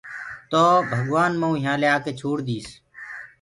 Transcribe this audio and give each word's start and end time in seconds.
تو 0.49 0.63
ڀگوآن 0.89 1.31
مئوُ 1.39 1.51
يهآنٚ 1.63 1.81
ڪيآ 1.83 1.95
ڪي 2.03 2.11
ڇوڙ 2.19 2.37
ديٚس۔ 2.47 2.67